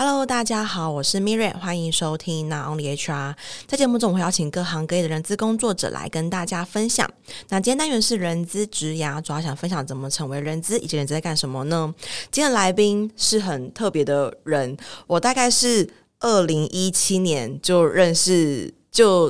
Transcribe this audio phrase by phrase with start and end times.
[0.00, 3.34] Hello，大家好，我是 MIRIT 欢迎收听 Not Only HR。
[3.66, 7.10] 在节目中，我会邀请各行各业的人资工作者来跟大家分享。
[7.48, 11.92] 那今天单元是人资职涯，主要想分享怎么成为人资，以及人资在干什么呢？
[12.30, 14.76] 今天的来宾是很特别的人，
[15.08, 15.90] 我大概是
[16.20, 19.28] 二零一七年就认识，就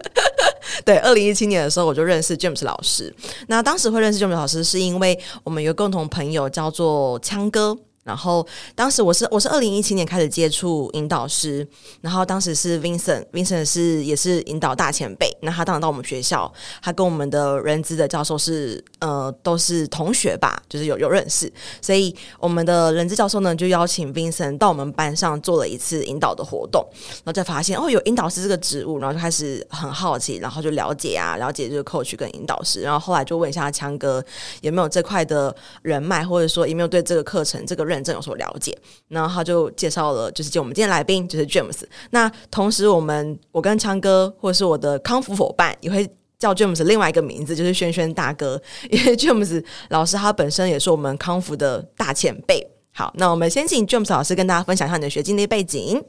[0.84, 3.10] 对，二零一七年的时候我就认识 James 老师。
[3.46, 7.74] 那当时会认识 James 老师，是因为我们有共同朋友叫做枪哥。
[8.08, 8.44] 然后
[8.74, 11.68] 当时我是我是二零一七年开始接触引导师，
[12.00, 21.52] 然后当时是 Vincent，Vincent 是也是引导大前辈，那他当然到我们学校，他跟我们的人资的教授是呃都是同学吧，就是有有认识，
[21.82, 26.82] 所以我们的人资教授呢就邀请 Vincent 到我们班上做了一次引导的活动，
[27.16, 34.24] 然后再发现哦有引导师这个职务，然后就开始很好奇，然后就了解啊了解这个 coach 跟引导师，然后后来就问一下强哥
[34.62, 37.97] 有没有这块的人脉，或者说有没有对这个课程这个认。
[38.02, 38.76] 真有所了解，
[39.08, 41.82] 然后他就介绍了，就是就我们今天来宾就是 James。
[42.10, 48.60] 那同时，我们我跟昌哥或者是我的康复伙伴也会叫 James 另外一个名字，就是轩轩大哥，
[48.90, 52.66] 因为 James 老师他本身也是我们康复的大前辈。
[52.92, 56.02] 好，那我们先请 James 老师跟大家分享一下你的学经历背景。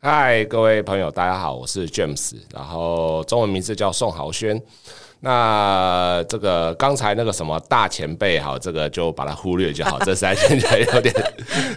[0.00, 4.60] 嗨，各位朋友，大家好，我是 James，然后中文名字叫宋豪轩。
[5.20, 9.98] 那这个刚才那个什么大前辈，好，这个就把它忽略就好。
[10.00, 11.14] 这三现在有点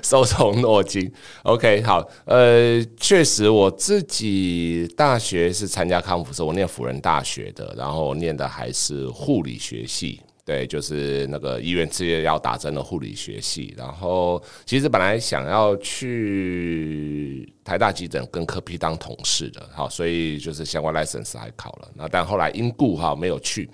[0.01, 1.11] 受宠若惊。
[1.43, 10.21] OK，好，呃，确实我自己大学是参加康复社，我念辅仁大学的，然后念的还是护理学系。
[10.45, 23.69] 对，就是那个医院事业要打针的护理学系，然后其实本来想要去台大急诊跟科批当同事的，好，所以就是相关 license 还考了，那但后来因故哈没有去。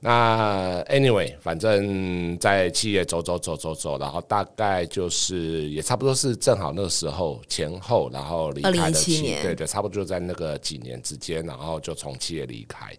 [0.00, 12.92] 那 anyway，反正在企业走走走走走，然后大概就是也差不多是正好那个时候前后，然后离开的期，对对，差不多就在那个几年之间，然后就从企业离开。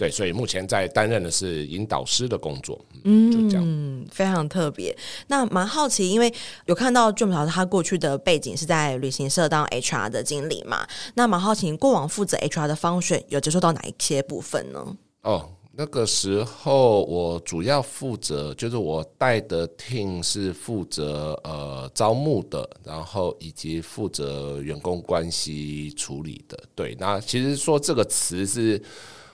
[0.00, 4.96] 对，所以目前在担任的是引导师的工作，嗯，就这样，嗯，非常特别。
[5.26, 6.32] 那蛮好奇，因为
[6.64, 14.96] 有看到老师他过去的背景是在旅行社当 HR 的经理嘛，那蛮好奇，过往负责 HR 的 function 有接触到哪一些部分呢？
[15.20, 26.58] 哦，那个时候我主要负责，就是我带的 team 是负责呃招募的，然后以及负责员工关系处理的。
[26.74, 28.82] 对，那其实说这个词是。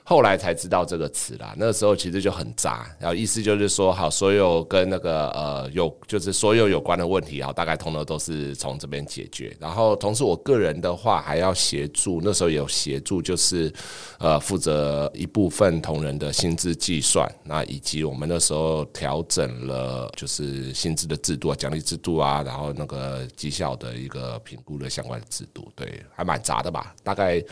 [0.08, 9.56] 后来才知道这个词啦，那时候其实就很杂，然后意思就是说，好，所有跟那个呃有就是所有有关的问题，好，大概通通都是从这边解决。
[9.58, 13.72] 然后同时我个人的话还要协助，那时候有协助，就是
[14.20, 27.42] 呃负责一部分同仁的薪资计算，那以及我们那时候调整了就是薪资的制度啊、奖励制度啊，然后那个绩效的一个评估的相关的制度，对，还蛮杂的吧，大概。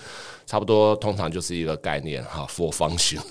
[0.46, 3.18] 差不多，通常就是一个概念哈， four function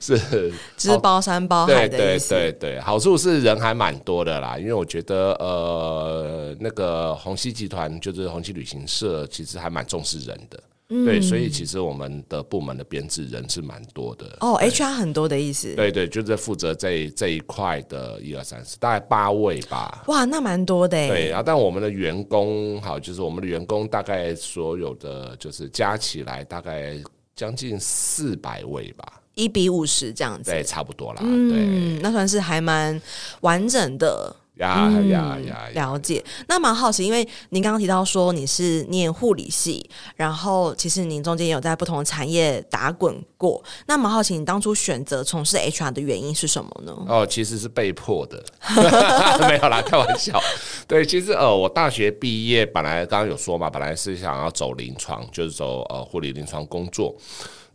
[0.00, 2.28] 是 只包山包海的意思。
[2.30, 10.58] 对对对对，好处是人还蛮多的啦，因为我觉得呃，那个鸿禧集团就是鸿禧旅行社，其实还蛮重视人的。
[10.90, 15.74] 嗯、对，所以其实我们的部门的编制人是蛮多的哦，HR 很多的意思。
[15.74, 20.02] 对对，就是负责这这一块的一二三四，大概八位吧。
[20.06, 20.96] 哇，那蛮多的。
[21.08, 26.96] 对，然后但我们的员工，好，就是我们的员工大概所有的就是加起来大概
[27.36, 30.50] 将近四百位吧，一比五十这样子。
[30.50, 31.20] 对，差不多啦。
[31.22, 32.98] 嗯，对，那算是还蛮
[33.42, 34.34] 完整的。
[34.58, 35.68] 呀呀呀！
[35.74, 36.24] 了解。
[36.48, 43.62] 那蛮好奇，因为您刚刚提到说你是念护理系，然后其实您中间也有在不同的产业打滚过。
[43.86, 46.92] 那蛮好奇，你当初选择从事 HR 的原因是什么呢？
[47.08, 48.42] 哦，其实是被迫的，
[49.48, 50.40] 没有啦，开玩笑。
[50.86, 57.14] 对，其实呃，我大学毕业本来刚刚有说嘛，本来是想要走临床，就是走呃护理临床工作。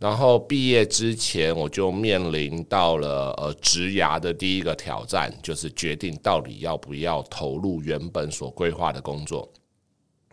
[0.04, 9.50] 然后毕业之前，我就面临到了呃职涯的第一个挑战，就是决定到底要不要投入原本所规划的工作。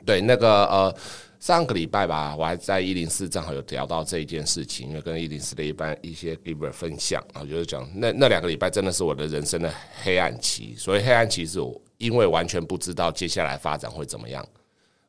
[0.06, 0.94] 对，那个呃
[1.40, 10.76] 上个礼拜吧，我还在一零四正好有聊到这一件事情，因为跟一零四的一般一些 giver 分享啊，就是讲那那两个礼拜真的是我的人生的黑暗期。
[10.78, 14.46] 所以黑暗期是我因为完全不知道接下来发展会怎么样。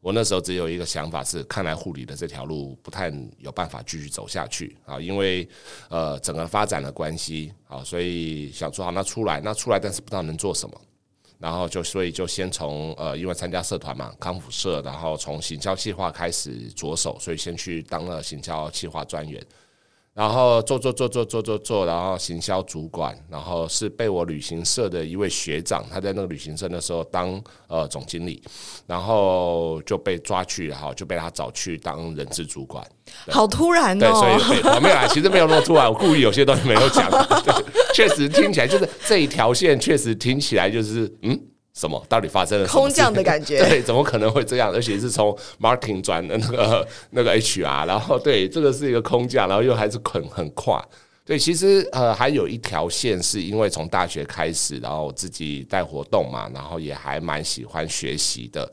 [0.02, 5.48] 我那时候只有一个想法是，看来护理的这条路不太有办法继续走下去啊，因为
[5.88, 10.80] 呃整个发展的关系啊，所以想做好，那出来那出来，但是不知道能做什么，
[11.38, 19.40] 然后就所以就先从呃因为参加社团嘛，康复社，然后从行销计划开始着手，所以先去当了行销计划专员。
[20.14, 28.42] 然后做做做做做做做，然后行销主管，然后是被我旅行社的一位学长，他在那个旅行社的时候当呃总经理，
[28.86, 32.86] 然后就被抓去，然后就被他找去当人资主管。
[33.28, 34.06] 好突然哦！
[34.06, 37.10] 对，所以我没有来，其实没有那么突然，我故意有些东西没有讲。
[37.42, 41.40] 对，确实听起来就是这一条线，确实听起来就是嗯。
[41.74, 42.04] 什么？
[42.08, 42.80] 到底发生了什么？
[42.80, 43.58] 空降的感觉？
[43.66, 44.70] 对，怎么可能会这样？
[44.72, 50.84] 而且是从 marketing 转的那个 那个 HR，然后对，这个是一个空降，然后又还是很很跨。
[51.24, 58.70] 对，其实呃还有一条线，是因为从大学开始，然后自己带活动嘛，然后也还蛮喜欢学习的。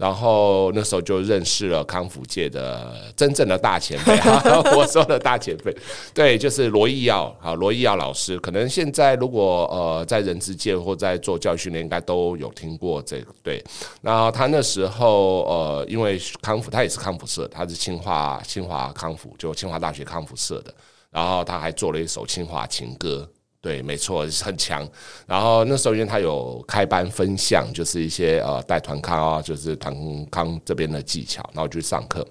[0.00, 4.18] 然后那时候就认识了康复界的真正的大前辈，
[4.74, 5.76] 我说的大前辈，
[6.14, 8.38] 对，就是罗一耀啊，罗一耀老师。
[8.38, 13.26] 可能现在如果呃在人资界或在做教训练，应该都有听过这个。
[13.42, 13.62] 对，
[14.00, 20.72] 然后他那时候呃，因为康复，他也是康复社，他是清华清华康复，就清华大学康复社的。
[21.10, 23.28] 然后他还做了一首清华情歌。
[23.62, 24.88] 对，没错，很强。
[25.26, 29.94] 然后那时候因为他有开班分项，就是一些呃带团康啊，就是团
[30.30, 32.26] 康这边的技巧，然后去上课。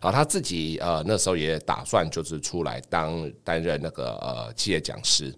[0.00, 5.34] 然后他自己呃那时候也打算就是出来当担任那个呃企业讲师。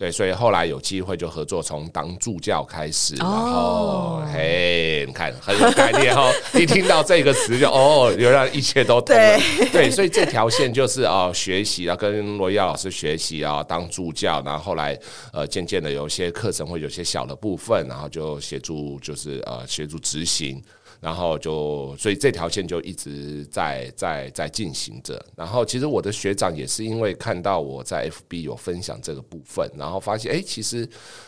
[0.00, 6.32] 对，所以后来有机会就合作，从当助教开始，然后嘿，你看很有概念哦。
[6.54, 9.38] 一听到这个词就哦，原来一切都通了。
[9.70, 14.98] 对，所以这条线就是哦，学习啊，跟罗一耀老师学习啊，当助教，然后后来
[15.34, 20.62] 呃，渐渐的有些课程会有些小的部分，然后就协助，就是呃，协助执行。
[21.00, 25.18] 然后就，所以这条线就一直在在在进行着。
[25.34, 30.86] 然后其实我的学长也是因为看到我在 FB 有分享这个部分，然后发现哎，其实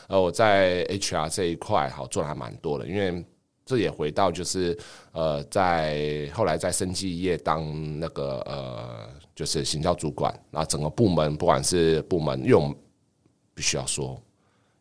[0.08, 2.86] 呃我在 HR 这一块好做的还蛮多的。
[2.86, 3.24] 因为
[3.64, 4.78] 这也回到就是
[5.12, 12.76] 呃在后来在生技业当那个呃就是行销主管，然后整个部门不管是部门，因为我们
[13.54, 14.20] 必须要说，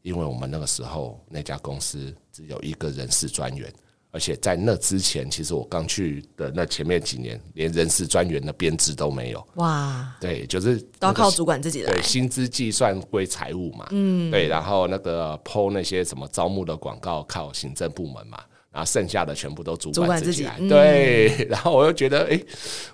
[0.02, 3.72] 因为我们那个时候那家公司只有一个人事专员。
[4.12, 9.48] 而且在那之前，其实我刚去的那前面几年，连人事专员的编制都没有。
[9.56, 11.94] 哇，对，就是都要靠主管自己来。
[11.94, 13.88] 对，薪资计算归财务嘛。
[13.92, 18.38] 嗯，对，然后那个 po 那些什么招募的广告靠行政部门嘛。
[18.72, 21.46] 然后剩下的全部都主管自己来，对。
[21.50, 22.40] 然后我又觉得，哎，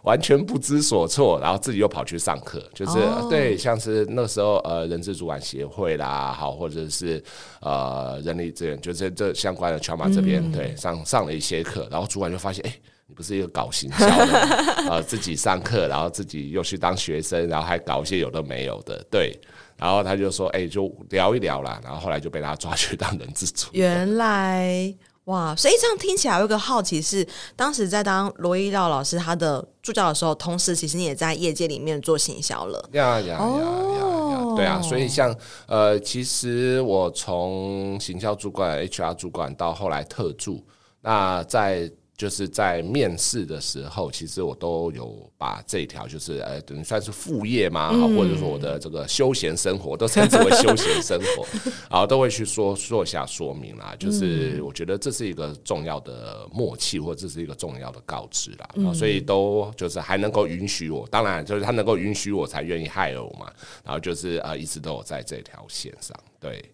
[0.01, 1.39] 完全不知所措。
[1.39, 2.97] 然后自己又跑去上课，就是
[3.29, 7.23] 对，像是那时候呃，人资主管协会啦，好，或者是
[7.61, 11.87] 呃，人力资源，就是这相关的 Chalmers 这边，对，上上了一些课。
[11.91, 12.73] 然后主管就发现，哎，
[13.05, 14.39] 你不是一个搞行销的，
[14.89, 19.39] 呃，自己上课，然后自己又去当学生，然后还搞一些有的没有的，对。
[19.77, 21.79] 然后他就说，哎，就聊一聊啦。
[21.83, 23.73] 然后后来就被他抓去当人资主管。
[23.73, 24.91] 原来。
[25.27, 27.25] 哇，所以这样听起来有一个好奇是，
[27.55, 32.89] 当时在当罗一道老师他的助教的时候，同时其实你也在业界里面做行销了。
[32.93, 34.55] 呀呀呀呀！
[34.55, 35.33] 对啊，所以像
[35.67, 40.65] 呃，其实我从行销主管、HR 主管到后来特助，
[41.01, 41.91] 那在。
[42.17, 51.45] 就是在面试的时候，其实我都有把这一条，就是呃，等于算是副业嘛，或者说我的这个休闲生活，都称之为休闲生活，
[51.91, 53.95] 然后都会去说说一下说明啦。
[53.99, 58.67] 就是我觉得这是一个重要的默契，或者这是一个重要的告知啦。
[58.73, 63.51] 然后所以都就是还能够允许我，当然就是他能够允许我才愿意 hire 我嘛。
[63.83, 66.17] 然后就是呃，一直都有在这条线上。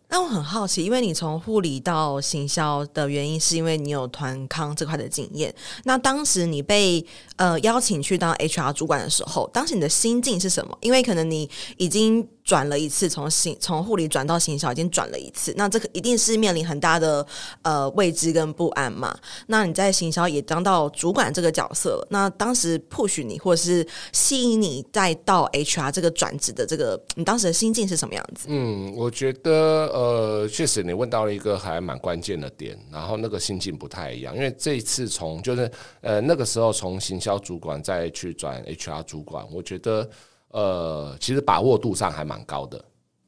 [0.10, 5.54] 那我很好奇，因为你从护理到行销的原因，是因为你有团康这块的经验。
[5.86, 7.04] 那当时你被
[7.36, 10.78] 呃邀请去当 HR 主管的时候，当时你的心境是什么？
[10.82, 12.28] 因为可能你已经。
[12.44, 15.54] 转了一次，从行从护理转到行销，已经转了一次。
[15.56, 17.26] 那这个一定是面临很大的
[17.62, 19.18] 呃未知跟不安嘛。
[19.48, 28.48] 那你在行销也当到主管这个角色，那当时 push 你或者是吸引你再到 HR 这个转职的这个，你当时的心境是什么样子？
[28.50, 35.72] 嗯，我觉得呃，确实你问到了一个还蛮关键的点，然后那个心境不太一样，因为这一次从就是
[36.02, 40.10] 呃那个时候从行销主管再去转 HR 主管，我觉得。
[40.54, 42.84] 呃，其实把握度上还蛮高的，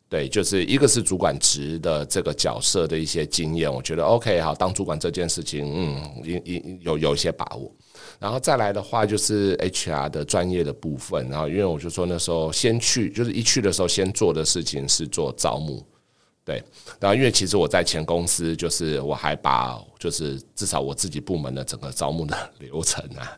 [0.08, 7.74] 对，就是一个是主管职的这个角色的一些经验，我觉得 OK 好，当主管这件事情，嗯，有有一些把握，
[8.20, 15.84] 然后再来的话就是 HR 的专业的部分，然后因为我就说那时候先去，就是一去的时候先做的事情是做招募，
[16.46, 16.63] 对，
[17.00, 23.36] 然后因为其实我在前公司就是我还把就是至少我自己部门的整个招募的 流程啊。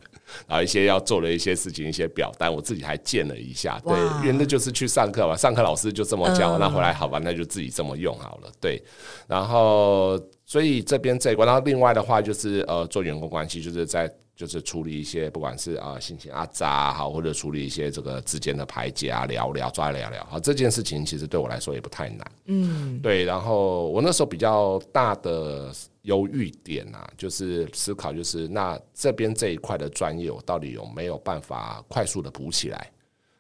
[0.48, 3.80] 然后一些要做的一些事情，一些表单，我自己还建了一下。
[3.86, 8.52] 对，因为那就是去上课嘛，上课老师就这么教，那回来好吧，那就自己这么用好了。
[8.60, 8.82] 对，
[9.28, 22.32] 然后所以这边这一关，然后另外的话就是呃，做员工关系，就是在就是处理一些不管是啊心情啊杂好，或者处理一些这个之间的排解啊聊聊抓聊聊好，这件事情其实对我来说也不太难。
[22.46, 23.24] 嗯，对。
[23.24, 25.72] 然后我那时候比较大的
[26.08, 32.92] 犹豫点啊，就是思考就是那这边这一块的专业，我到底有没有办法快速的补起来？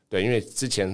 [0.10, 0.88] 对，因为之前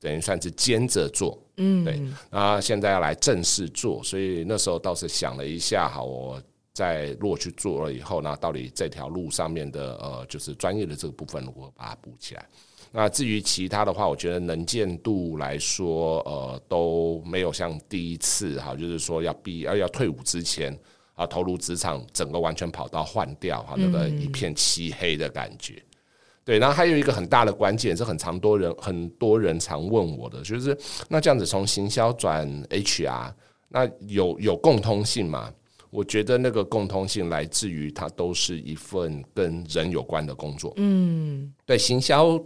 [0.00, 2.00] 等于算是兼着做，嗯，对。
[2.30, 6.42] 那现在要来正式做，所以那时候倒是想了一下，好我。
[6.74, 12.46] 在如果去做了以后那，到底这条路上面的呃，就是专业的这个部分如果把它补起来？
[12.92, 20.72] 那至于其他的话，我觉得能见度来说，呃，都没有像第一次哈，就是说要毕要要退伍之前
[21.18, 25.74] 啊，投入职场，整个完全跑到换掉哈，那个一片漆黑的感觉。
[25.74, 25.98] 嗯、
[26.44, 33.32] 对，然后还有一个很大的关键是很常多人很多人常问我的，就是那这样子从行销转 HR，
[33.68, 35.52] 那有有共通性吗？
[35.90, 40.72] 我觉得那个共通性来自于它都是一份跟人有关的工作。
[40.76, 42.38] 嗯，对，行销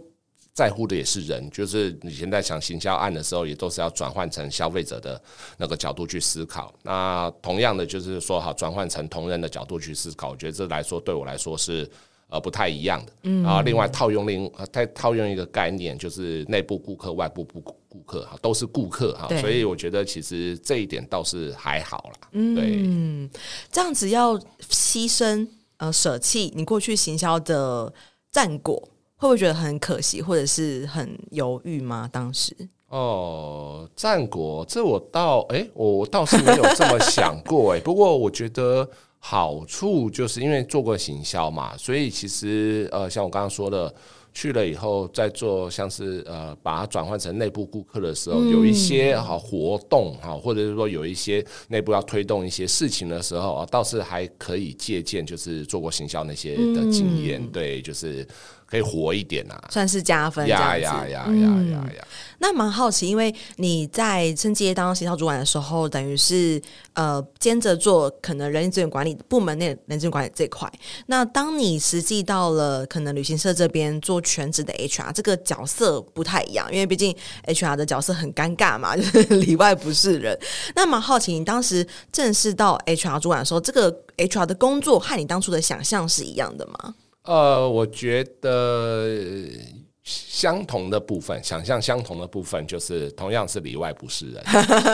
[0.53, 5.21] 在乎的也是人，就是以前在想行销案的时候，也都是要转换成消费者的
[5.57, 6.73] 那个角度去思考。
[6.83, 11.89] 那同样的，就是说好转换成同仁的角度去思考，我觉得这来说对我来说是。
[12.29, 13.13] 呃，不太一样的。
[13.23, 19.27] 嗯，然后另外套用另再套用一个概念，就是内部顾客、外部顾顾客哈，都是顾客哈。
[19.39, 22.27] 所以我觉得其实这一点倒是还好啦。
[22.31, 23.29] 嗯，对，
[23.71, 24.35] 这样子要
[24.67, 27.93] 牺牲呃舍弃你过去行销的
[28.31, 28.81] 战果，
[29.23, 32.09] 会不会觉得很可惜，或者是很犹豫吗？
[32.11, 32.55] 当时
[32.89, 37.81] 哦，战国这我倒哎、欸，我倒是没有这么想过哎、欸。
[37.85, 38.87] 不过我觉得。
[39.25, 43.95] 好处就是因为做过行销嘛，所以其实呃，像我刚刚说的，
[44.33, 58.27] 去了以后再做像是呃，把它转换成内部顾客的时候，嗯、有一些好活动哈，或者是说有一些内部要推动一些事情的时候，倒是还可以借鉴，就是做过行销那些的经验，嗯、对，就是。
[58.73, 60.47] 可以活一点啊，算是加分。
[60.47, 62.07] 呀呀呀呀呀呀！
[62.39, 66.59] 那蛮好奇，因为你在升阶当行销主管的时候，等于是
[66.93, 70.67] 呃兼着做可能人力资源管理部门内人力资源管理这块。
[71.05, 77.15] 那当你实际到了可能旅行社这边做全职的 HR，这个角色不太一样，因为毕竟
[77.45, 80.35] HR 的角色很尴尬嘛，就是 里外不是人。
[80.75, 86.95] 那蛮好奇，你当时正式到 HR 主管的时候，这个 HR 的工作和你当初的想象是一样的吗？
[87.23, 89.82] 呃，我觉得。
[90.03, 94.43] 相同的部分，想象相同的部分就是同样是里外不是人。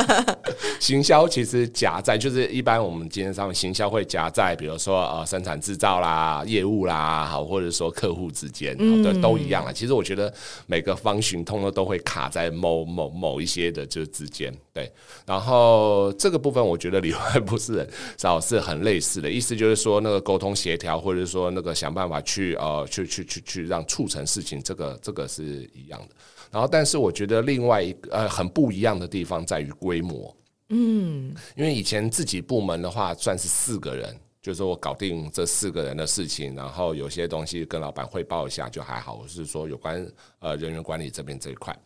[0.79, 9.73] 行销其实夹在，就是一般我们今天上面行销会夹在，比如说呃生产制造啦、业务啦，好或者说客户之间，对，都一样了。
[9.73, 10.31] 其实我觉得
[10.67, 14.91] 每个方寻通的都会卡在某某某一些的就之间，对。
[15.25, 24.98] 然后这个部分我觉得里外不是人，至少是很类似的意思，就是说那个沟通协调，或者说那个想办法去呃去去去去让促成事情这个。
[25.01, 26.15] 这个是一样的，
[26.51, 30.35] 然后但是我觉得另外一个呃很不一样的地方在于规模，
[30.69, 34.15] 嗯，因为以前自己部门的话算是四个人。
[34.49, 39.13] 就是我搞定这四个人的事情，然后有些东西跟老板汇报一下就还好。
[39.13, 40.03] 我是说有关
[40.39, 41.77] 呃人员管理这边这一块，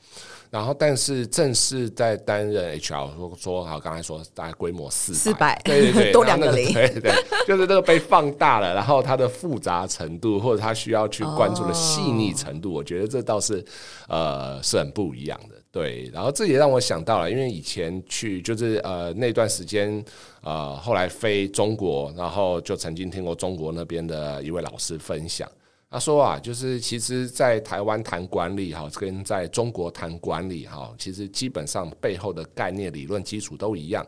[0.50, 7.14] 然后但是正式在担任 HR 说说好，刚才说大概规模四四百，对对对， 多两个零，对对，
[7.46, 13.62] 就是这个被放大了，然后它的复杂程度或者它需要去关注的细腻程度，我觉得这倒是
[14.08, 15.56] 呃是很不一样的。
[15.74, 20.06] 对，然后这也让我想到了，因为以前去就是呃那段时间，
[20.44, 25.52] 呃后来飞中国，然后就曾经听过中国那边的一位老师分享，
[25.90, 34.06] 他说啊，就是其实，在台湾谈管理哈，跟在中国谈管理哈，其实基本上背后的概念、理论基础都一样。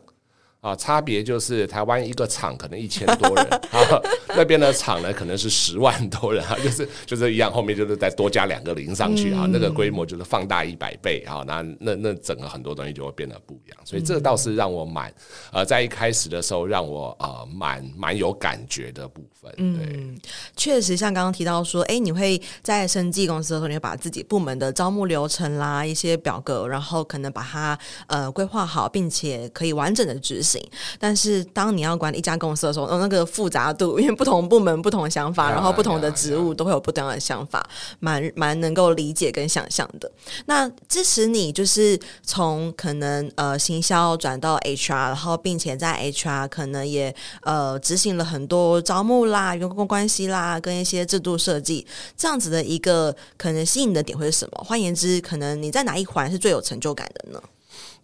[0.66, 15.14] 啊，差别就是台湾一个厂可能一千多人，啊，那边的厂呢可能是十万多人啊，就是就是一样，后面就是再多加两个零上去啊，那个规模就是放大一百倍啊，那那那整个很多东西就会变得不一样，所以这倒是让我蛮
[15.52, 19.52] 呃在一开始的时候让我呃蛮蛮有感觉的部分。
[19.52, 20.18] 对，嗯，
[20.56, 30.55] 确实像刚刚提到说，哎，你会在生技公司的时候，你会把自己部门的招募流程啦、一些表格，然后可能把它呃规划好，并且可以完整的执行。
[30.98, 37.66] 但是当你要管理一家公司的时候，那个复杂度， 因为不同部门不同想法，然后不同的职务都会有不同的想法，
[37.98, 40.10] 蛮蛮能够理解跟想象的。
[40.46, 51.86] 那支持你就是从可能呃行销转到 HR，然后并且在 HR 可能也呃执行了很多招募啦、员工关系啦，跟一些制度设计
[52.16, 54.64] 这样子的一个可能吸引的点会是什么？
[54.64, 57.42] 换言之，可能你在哪一环是最有成就感的呢？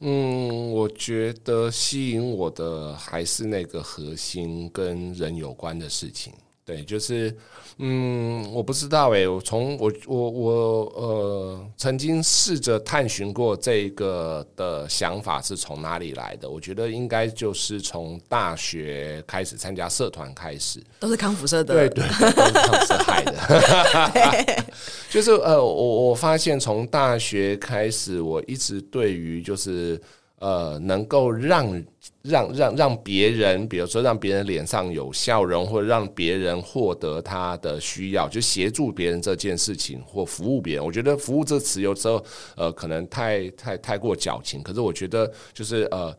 [0.05, 6.33] 嗯，我觉得吸引我的还是那个核心跟人有关的事情。
[6.65, 7.37] 对，就是，
[7.79, 10.53] 嗯，我不知道诶，我从我我我
[10.95, 16.49] 呃，曾经试着探寻过这个的想法是从哪里来的。
[16.49, 24.65] 我觉得应该就是从大学开始参加社团开始，都是康复社的，对对，都是康复社害的。
[25.11, 30.01] 就是呃，我我发现从大学开始，我一直对于就是。
[30.43, 31.85] 呃，能够让
[32.23, 40.85] 让让让别人，比如说让别人脸上有笑容，或者让别人获得他的需要，就协助别人这件事情或服务别人。
[40.85, 42.21] 我觉得“服务”这个词有时候
[42.57, 46.13] 呃可能太太太过矫情，可是我觉得就是呃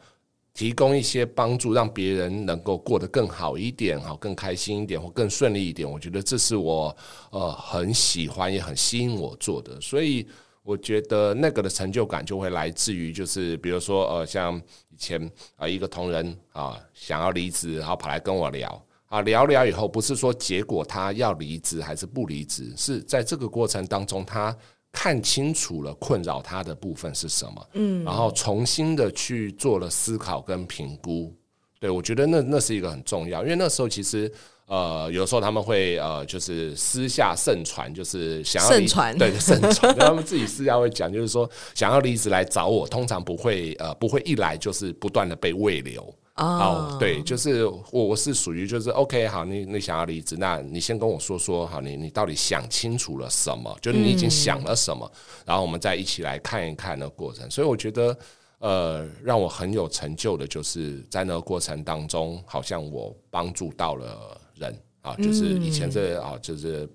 [0.53, 5.85] 提供一些帮助，让别人能够过得更好一点，好更开心一点或更顺利一点。
[5.89, 6.95] 我觉得这是我
[7.29, 10.25] 呃很喜欢也很吸引我做的，所以。
[10.63, 14.57] 我觉得那个的成就感就会来自于，就是比如说，呃，像
[14.89, 24.55] 以前啊，一个同仁啊想要离职，然后跑来跟我聊啊，聊聊以后，不是说结果他要离职还是不离职，是在这个过程当中，他
[24.91, 31.35] 看清楚了困扰他的部分是什么，嗯，然后重新的去做了思考跟评估。
[31.79, 34.31] 对，我觉得那那是一个很重要，因为那时候其实。
[34.65, 46.01] 呃，有时候他们会呃，就是私下盛传，就是想要离职，对，盛传， 他们自己私下会讲，就是说想要离职来找我，通常不会呃，不会一来就是不断的被喂流。
[46.35, 46.99] 哦，oh.
[46.99, 53.77] 对，就是我我是属于就是 OK，好，你你想要离职，那你先跟我说说，好，你你到底想清楚了什么？
[53.81, 57.49] 就是你已经想了什么，嗯、然后我们再一起来看一看那个过程。
[57.51, 58.17] 所以我觉得。
[58.59, 66.89] 呃，让我很有成就的，就是在那个过程当中，好像我帮助到了人啊，就是以前这啊，就是。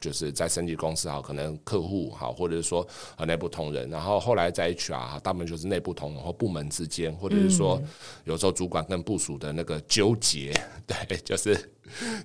[0.00, 7.82] 就是在升级公司哈，可能客户哈，或者是说啊内部同仁，然后后来在 HR 哈，大部分就是内部同仁或部门之间，或者是说
[8.24, 10.52] 有时候主管跟部署的那个纠结，
[10.86, 11.58] 对，就是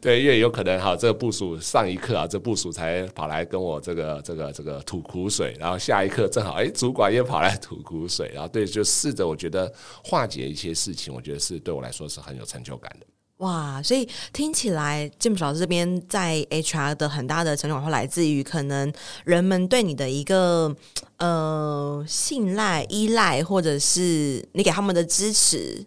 [0.01, 9.71] 对，因为有可能哈，这个部署上一刻啊，这部署才跑来跟我这个这个这个吐苦水，然后下一刻正好哎，主管也跑来吐苦水，然后对，就试着我觉得
[10.03, 13.05] 化解一些事情，我觉得是对我来说是很有成就感的。
[13.39, 18.91] 哇，所以听起来，James 老师这边在 HR 的很大的成长会来自于可能
[19.23, 20.75] 人们对你的一个
[21.19, 25.85] 呃信赖、依赖，或者是你给他们的支持。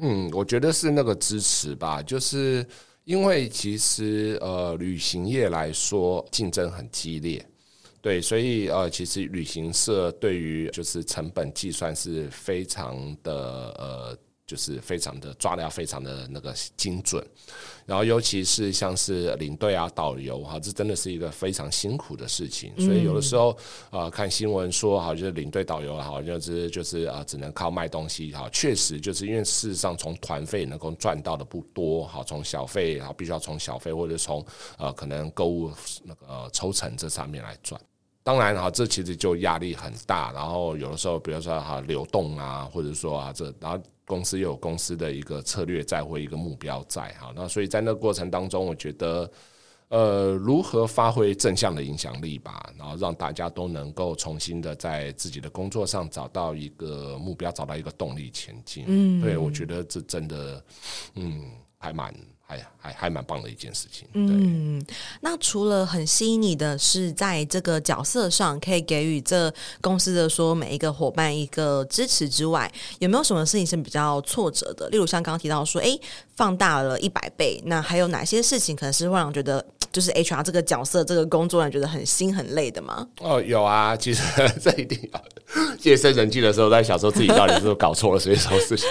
[0.00, 2.66] 嗯，我觉得是那个支持吧，就是
[3.04, 7.48] 因为其实呃旅行业来说竞争很激烈，
[8.00, 13.32] 对，所以呃其实旅行社对于就是成本计算是非常的
[13.78, 14.18] 呃。
[14.48, 17.22] 就是非常的抓的要非常的那个精准，
[17.84, 22.72] 然后尤其是像是领队啊、导游哈，这真的是一个非常辛苦的事情。
[22.78, 23.50] 所以有的时候
[23.90, 28.48] 啊、呃，看新闻说好，就是领队导游好，就是就是啊，只能靠卖东西哈。
[28.50, 34.42] 确实就是因为事实上从团费能够赚到的不多哈，从小费然后必须要从小费或者从
[34.78, 35.70] 呃可能购物
[36.04, 37.78] 那个、呃、抽成这上面来赚。
[38.24, 40.32] 当然哈，这其实就压力很大。
[40.32, 47.30] 然后有的时候，比如说哈流动啊，或者说啊这，然后公司又有公司的一个策略在或一个目标在哈。
[47.36, 49.30] 那所以在那个过程当中，我觉得
[49.88, 58.84] 呃，如何发挥正向的影响力吧，然后让大家都能够重新的在自己的工作上找到一个目标，找到一个动力前进。
[58.86, 60.64] 嗯，对，我觉得这真的
[61.14, 61.42] 嗯
[61.78, 62.14] 还蛮。
[62.48, 64.08] 还还还蛮棒的一件事情。
[64.14, 64.82] 嗯，
[65.20, 74.88] 那除了很吸引你的是在这个角色上可以给予这公司的说每一个伙伴一个支持之外，有没有什么事情是比较挫折的？
[74.88, 75.98] 例如像刚刚提到说，哎，
[76.36, 83.06] 放大了一百倍，那还有哪些事情可能是会让人觉得就是 HR 这个角色这个工作让人觉得很心很累的吗？
[83.20, 84.22] 哦，有啊，其实
[84.62, 85.22] 这一定要
[85.82, 88.88] 夜深人静的时候在想说自己到底是不是搞错了，所以说事情。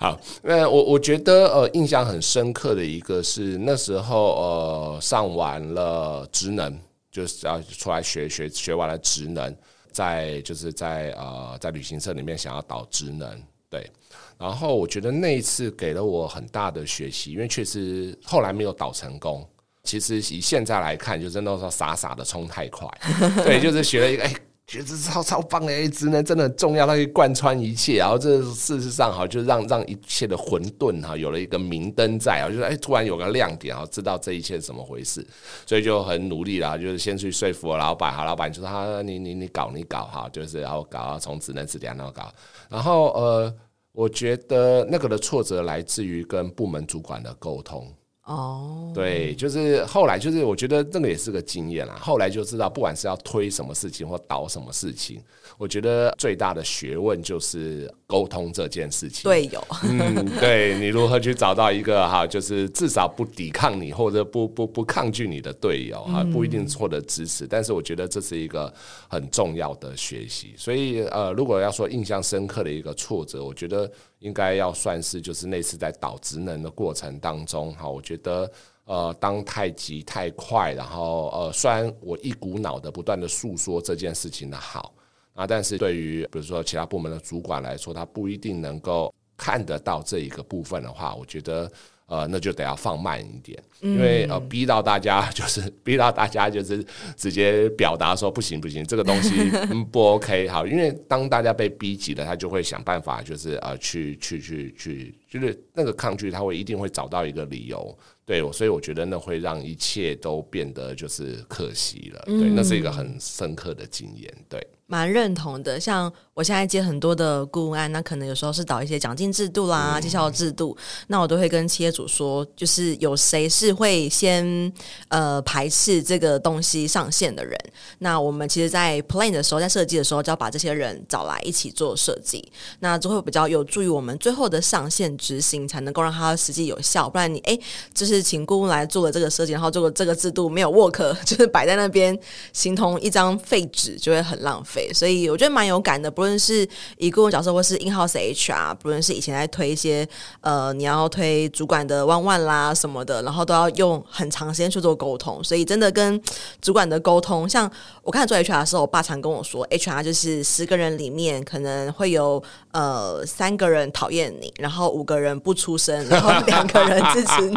[0.00, 6.78] 好，那我我觉得呃，印象很深刻的一个是那时候呃，上完了职能，
[7.10, 9.52] 就是要出来学学学完了职能，
[9.90, 13.28] 在就是在呃在旅行社里面想要导职能，
[13.68, 13.90] 对，
[14.38, 19.44] 然后我觉得那一次给了我很大的学习，因为确实后来没有导成功。
[19.82, 22.86] 其实以现在来看，就是那时候傻傻的冲太快，
[23.42, 24.32] 对，就是学了一个哎。
[24.68, 27.96] 觉得超超棒的，哎，职能真的很重要，它可以贯穿一切。
[27.96, 35.26] 然后这事实上哈，就让让一切的混沌哈有了一个明灯在啊，就是哎，突然有个亮点啊，知道这一切是怎么回事，
[35.64, 42.30] 所以就很努力啦，就是先去说服我老板，好，老板就说他你你你搞你搞哈，就是然后搞从职能职点然后搞，
[42.68, 43.54] 然后呃，
[43.92, 47.90] 我觉得那个的挫折来自于跟部门主管的沟通。
[48.28, 51.96] 哦对，就是后来就是我觉得这个也是个经验啦。
[51.98, 55.22] 后来就知道，不管是要推什么事情或导什么事情，
[55.56, 68.72] 我觉得最大的学问就是沟通这件事情，队友，嗯，对，你如何去找到一个哈，就是至少不抵抗你或者不不不抗拒你的队友哈，不一定获得支持，但是我觉得这是一个
[69.08, 70.54] 很重要的学习。
[70.56, 73.90] 所以呃，如果要说印象深刻的一个挫折，我觉得
[74.20, 78.50] 应该要算是就是那次在导职能的过程当中哈，我觉得
[78.86, 84.94] 呃，当太急太快，然后呃，虽然我一股脑的不断的诉说这件事情的好。
[85.38, 91.70] 啊，但是对于比如说其他部门的主管来说，他不一定能够看得到这一个部分的话，我觉得
[92.06, 96.84] 呃，那就得要放慢一点，因为呃，逼到大家 就是逼到大家就是
[97.16, 99.48] 直接表达说不行不行，这个东西
[99.92, 107.96] 不 OK 好，因为当大家被逼急了，他就会想办法就是呃去去去去，就是那个抗拒，他会一定会找到一个理由，
[108.26, 114.66] 对，所以我觉得那会让一切都变得就是可惜了，对，那是一个很深刻的经验，对。
[114.88, 120.76] 蛮认同的，像我现在接很多的顾问案，那可能有时候是导一些奖金制度啦、绩效制度，
[121.08, 124.72] 那我都会跟企业主说，就是有谁是会先
[125.08, 127.58] 呃排斥这个东西上线的人，
[127.98, 132.48] 那我们其实，在 plan 的时候，在设计的时候，就要把这些人找来一起做设计，
[132.78, 137.10] 那就会比较有助于我们最后的上线执行，才能够让它实际有效。
[137.10, 137.58] 不然你哎，
[137.92, 142.16] 就是请顾问来做了这个设计，然后这个这个制度没有 work， 就是摆在那边，
[142.52, 144.88] 形同一张废纸，就会很浪费。
[144.94, 150.06] 所以我觉得蛮有感的，不论论是以顾问角色，或是 in house HR，不论是以前在推一些
[150.40, 155.42] 呃，你要推主管的 one one 啦什么的，然后都要用很长时间去做沟通。
[155.42, 156.20] 所以真的跟
[156.60, 157.70] 主管的沟通，像
[158.02, 167.56] 我看做 HR 的时候，我爸常跟我说，HR 就是十个人里面可能会有呃三个人讨厌你，然后五个人不出声，然后两个人支持你。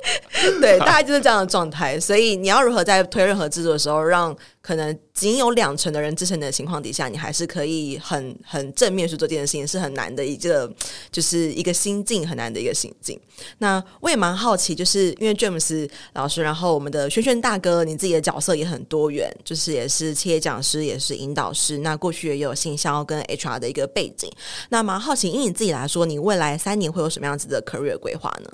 [0.60, 1.98] 对，大概就是这样的状态。
[1.98, 10.70] 所以你要如何在推任何制度的时候，让可能仅有两成的人支持你的情况底下，你还是可以很很正面去做这件事情，是很难的一个，
[11.10, 13.18] 就是一个心境很难的一个心境。
[13.58, 24.30] 那我也蛮好奇，就是因为 James 老师，然后我们的轩轩大哥，你自己的角色也很多元，就是也是企业讲师，也是引导师，那过去也有信销跟 HR 的一个背景。
[24.68, 28.50] 那蛮好奇，以你自己来说，你未来三年会有什么样子的 career 规划呢？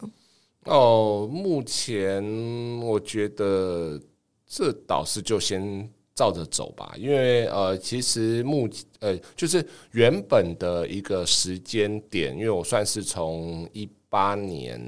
[0.67, 2.23] 哦，目前
[2.81, 4.01] 我觉得
[4.57, 5.93] 这倒是就先。
[6.17, 8.67] 照着走吧，因为呃，其实目
[9.01, 14.81] 呃，就是原本的一个时间点，因为我算是从一八年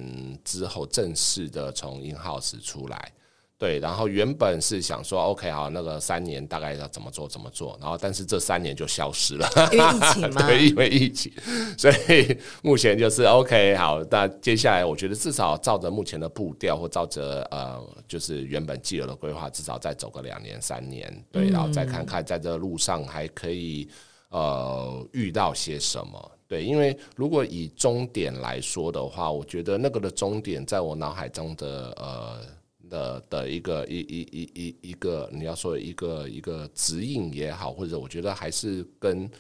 [0.42, 3.12] 之后正式的从 in house 出来。
[3.58, 11.32] 对，然后原本是想说，OK，好，那个三年大概要怎么做怎么做，然后但是这三年就消失了，因为疫情 嘛，对，因为疫情，
[11.76, 23.88] 所以目前就是 OK，好，那接下来我觉得至少照着目前的步调，或照着呃，就是原本既有的规划，至少再走个两年三年，对，然后再看看在这路上还可以
[24.28, 32.57] 呃遇到些什么，对，因为如果以终点来说的话，我觉得那个的终点在我脑海中的呃。
[32.88, 39.30] 的的一个一一一一一个你要说一个一个指引也好，或者我觉得还是跟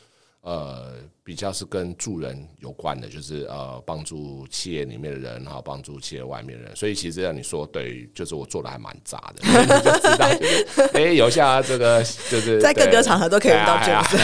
[0.40, 6.76] 呃比较是跟助人有关的，就是呃帮助企业里面的人，然后帮助企业外面的人。
[6.76, 9.50] 所以其实让你说对，就是我做的还蛮杂的， 你
[9.84, 14.16] 就知道就是哎，有下这个就是 在各个场合都可以遇到这样子。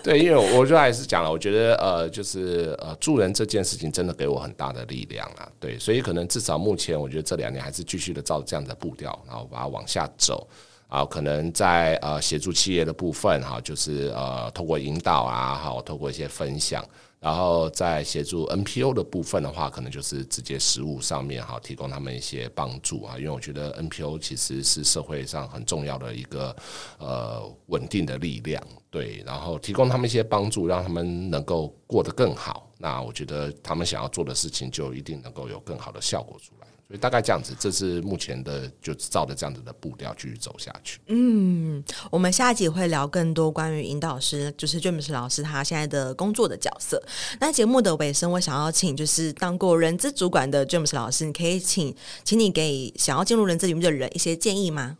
[0.04, 5.46] 对，因为我就还是讲了，我觉得呃，就是呃，助人这件事情真的给我很大的力量啊。
[5.58, 10.48] 对，所以可能至少目前，我觉得这两年还是继续的照这样的步调，然后把它往下走
[10.88, 11.04] 啊。
[11.04, 16.84] 可能在呃协助企业的部分哈，就是呃透过引导啊，好透过一些分享。
[17.20, 23.18] 然后在协助 NPO 的部分的话，可能就是直接实物上面哈，提供他们一些帮助啊。
[23.18, 26.56] 因为我觉得 NPO 其实是社会上很重要的一个
[26.98, 29.22] 呃稳定的力量，对。
[29.24, 32.70] 然后提供他们一些帮助，让他们能够过得更好。
[32.78, 36.66] 那我觉得他们想要做的事情就一定能够有更好的效果出来。
[36.88, 40.98] 所以大概这样子，这是目前的就照着这样子的步调继续走下去。
[41.06, 47.00] 嗯，我们下一集会聊更多关于引导师，就是 James 老师他现在的工作的角色。
[47.38, 54.98] 那节目的尾声，我想要请就是当过人资主管的 James 老师，你可以请，请你给想要进入人资领域的人一些建议吗？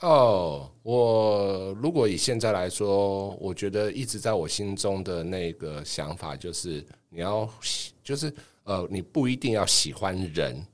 [0.00, 7.48] 哦，我如果以现在来说，我觉得一直在我心中的那个想法就是，你要
[8.02, 8.32] 就是
[8.64, 10.64] 呃，你不一定要喜欢人。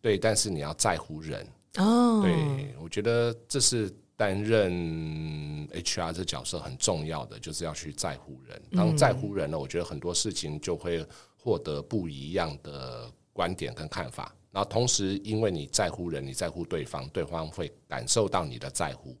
[0.00, 1.46] 对，但是你要在乎人
[1.78, 2.16] 哦。
[2.16, 2.22] Oh.
[2.24, 8.60] 对，我觉得这是担任 HR 这角色很重要的，就是要去在乎人。
[8.72, 11.06] 当在乎人呢，我觉得很多事情就会
[11.36, 14.34] 获得不一样的观点跟看法。
[14.54, 19.16] 然后同时，因为你在乎人，你在乎对方，对方会感受到你的在乎。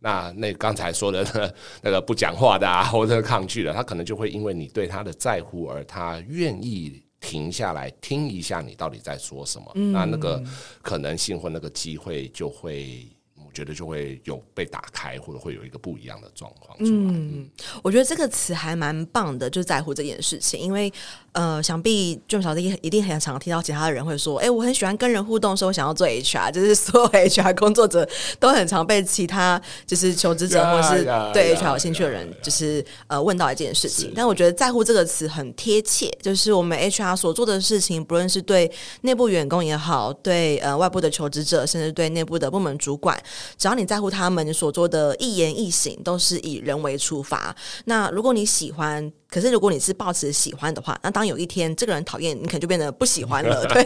[0.00, 9.70] 那那刚才说的那个那个不讲话的啊，或者抗拒的，他可能就会因为你对他的在乎而他愿意停下来听一下你到底在说什么。
[9.74, 10.42] 嗯、那那个
[10.80, 13.06] 可能性或那个机会就会。
[13.46, 16.90] 我觉得就会有被打开，或者会有一个不一样的状况出来。
[16.90, 17.48] 嗯，
[17.82, 20.92] 我觉得这个词还蛮棒的，就在乎这件事情，因为
[21.32, 28.08] 呃，想必 James 老师一定很常听到其他的人会说：“哎、欸，我很喜欢跟人互动，所以我想要做 HR。”就是所有 HR 工作者
[28.40, 34.12] 都很常被其他就是求职者或是对 HR 有兴趣的人，就是呃问到一件事情。
[34.16, 38.70] 但我觉得“在乎”这个词很贴切，就是我们 HR 所做的事情，不论是对
[39.02, 43.16] 内部员工也好，对呃外部的求职者，甚至对内部的部门主管。
[43.56, 47.54] 只要你在乎他们所做的一言一行，都是以人为出发。
[47.84, 53.64] 那如果你喜欢，可是如果你是抱持喜欢的话，那当有一天这个人讨厌你，可能就变得不喜欢了。
[53.68, 53.84] 对，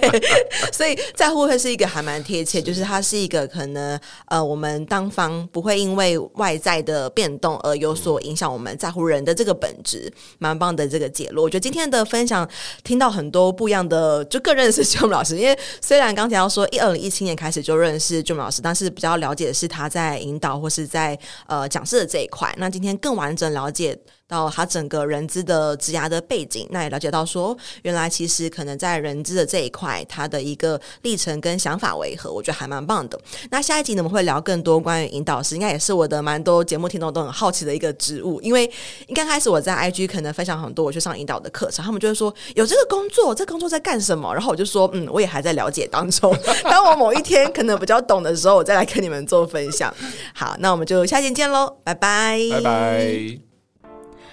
[0.72, 11.42] 所以在乎会是一个还蛮贴切，就是它是一个可能呃，我们当方不会因为外在的变动而有所影响我们在乎人的这个本质，蛮棒的这个结论。
[11.42, 12.48] 我觉得今天的分享
[12.84, 15.36] 听到很多不一样的，就更认识 James 老师。
[15.36, 22.54] 因为虽然刚才要说一 二零一七年开始就认识 James 老师，但是比较了解的是他在引导或是在呃讲师的这一块。
[22.58, 23.98] 那今天更完整了解。
[24.32, 33.20] 到他整个人资的职涯的背景，那也了解到说，原来其实可能在人资的这一块，他的一个历程跟想法为何，我觉得还蛮棒的。
[33.50, 38.70] 那下一集呢，我们会聊更多关于引导师，应该也是我的蛮多节目听众都很好奇的一个职务，因为
[39.14, 44.32] 刚开始我在 IG 可能分享很多我去上引导的课程，他们就会说有这个工作，这个工作在干什么？
[44.32, 46.34] 然后我就说，嗯，我也还在了解当中。
[46.64, 49.94] 当我某一天可能比较懂的时候，我再来跟你们做分享。
[50.34, 53.51] 好，那我们就下期见喽，拜拜，拜拜。